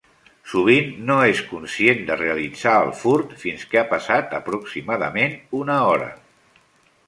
Sovint 0.51 0.87
no 1.09 1.17
és 1.33 1.41
conscient 1.49 2.01
de 2.07 2.17
realitzar 2.23 2.73
el 2.87 2.91
furt 3.03 3.37
fins 3.43 3.69
que 3.75 3.81
ha 3.83 3.87
passat 3.95 4.35
aproximadament 4.41 5.39
una 5.63 5.81
hora. 5.93 6.13